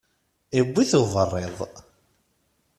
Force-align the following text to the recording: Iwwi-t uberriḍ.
Iwwi-t 0.59 0.93
uberriḍ. 1.01 1.57